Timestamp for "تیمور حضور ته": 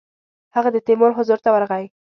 0.87-1.49